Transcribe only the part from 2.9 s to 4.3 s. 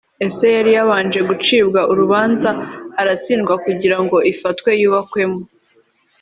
aratsindwa kugira ngo